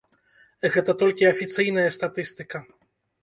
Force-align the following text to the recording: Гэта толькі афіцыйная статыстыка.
Гэта 0.75 0.95
толькі 1.01 1.27
афіцыйная 1.33 1.85
статыстыка. 1.99 2.63